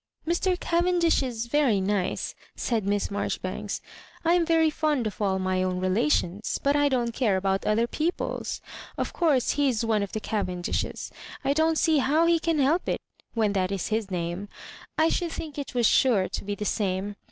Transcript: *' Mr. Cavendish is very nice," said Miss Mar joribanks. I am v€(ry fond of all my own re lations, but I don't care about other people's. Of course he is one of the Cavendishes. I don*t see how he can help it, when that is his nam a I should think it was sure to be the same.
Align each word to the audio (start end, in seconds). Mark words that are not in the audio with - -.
*' 0.15 0.27
Mr. 0.27 0.59
Cavendish 0.59 1.21
is 1.21 1.45
very 1.45 1.79
nice," 1.79 2.33
said 2.55 2.87
Miss 2.87 3.11
Mar 3.11 3.27
joribanks. 3.27 3.81
I 4.25 4.33
am 4.33 4.47
v€(ry 4.47 4.73
fond 4.73 5.05
of 5.05 5.21
all 5.21 5.37
my 5.37 5.61
own 5.61 5.79
re 5.79 5.89
lations, 5.89 6.59
but 6.63 6.75
I 6.75 6.89
don't 6.89 7.13
care 7.13 7.37
about 7.37 7.67
other 7.67 7.85
people's. 7.85 8.61
Of 8.97 9.13
course 9.13 9.51
he 9.51 9.69
is 9.69 9.85
one 9.85 10.01
of 10.01 10.13
the 10.13 10.19
Cavendishes. 10.19 11.11
I 11.45 11.53
don*t 11.53 11.75
see 11.75 11.99
how 11.99 12.25
he 12.25 12.39
can 12.39 12.57
help 12.57 12.89
it, 12.89 12.99
when 13.35 13.53
that 13.53 13.71
is 13.71 13.89
his 13.89 14.09
nam 14.09 14.49
a 14.97 15.03
I 15.03 15.09
should 15.09 15.31
think 15.31 15.59
it 15.59 15.75
was 15.75 15.85
sure 15.85 16.27
to 16.27 16.43
be 16.43 16.55
the 16.55 16.65
same. 16.65 17.15